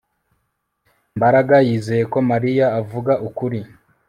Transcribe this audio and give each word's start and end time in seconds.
Mbaraga 1.17 1.55
yizeye 1.67 2.03
ko 2.13 2.17
Mariya 2.29 2.65
avuga 2.79 3.13
ukuri 3.27 3.59